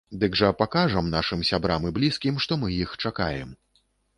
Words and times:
Дык 0.21 0.37
жа 0.39 0.47
пакажам 0.61 1.11
нашым 1.17 1.45
сябрам 1.51 1.87
і 1.91 1.93
блізкім, 1.99 2.41
што 2.47 2.61
мы 2.63 2.73
іх 2.81 2.99
чакаем. 3.07 3.57